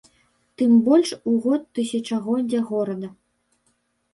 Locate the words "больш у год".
0.87-1.61